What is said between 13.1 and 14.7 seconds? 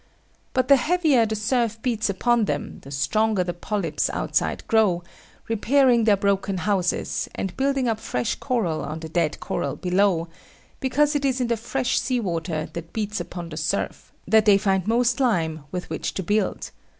upon the surf that they